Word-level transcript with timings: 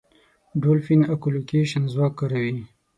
ډولفین 0.61 1.01
اکولوکېشن 1.13 1.83
ځواک 1.93 2.13
کاروي. 2.19 2.55